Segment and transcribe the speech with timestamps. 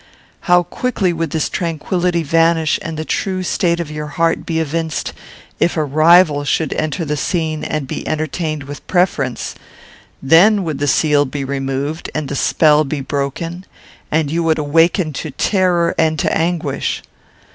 [0.49, 5.13] "How quickly would this tranquillity vanish, and the true state of your heart be evinced,
[5.59, 9.53] if a rival should enter the scene and be entertained with preference!
[10.19, 13.63] then would the seal be removed, the spell be broken,
[14.09, 17.03] and you would awaken to terror and to anguish.